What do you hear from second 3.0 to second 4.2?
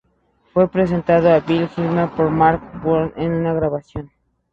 en unas grabaciones.